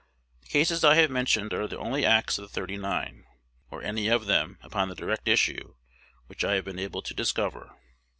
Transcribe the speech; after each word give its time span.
The 0.41 0.47
cases 0.47 0.83
I 0.83 0.95
have 0.95 1.11
mentioned 1.11 1.53
are 1.53 1.67
the 1.67 1.77
only 1.77 2.03
acts 2.07 2.39
of 2.39 2.41
the 2.41 2.47
"thirty 2.49 2.75
nine," 2.75 3.27
or 3.69 3.81
of 3.81 3.85
any 3.85 4.07
of 4.07 4.25
them, 4.25 4.57
upon 4.63 4.89
the 4.89 4.95
direct 4.95 5.27
issue, 5.27 5.75
which 6.25 6.43
I 6.43 6.55
have 6.55 6.65
been 6.65 6.79
able 6.79 7.03
to 7.03 7.13
discover. 7.13 7.75